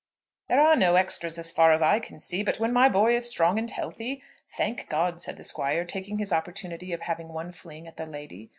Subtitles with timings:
[0.47, 2.41] "There are no extras, as far as I can see.
[2.41, 4.23] But then my boy is strong and healthy,
[4.57, 8.49] thank God," said the squire, taking his opportunity of having one fling at the lady.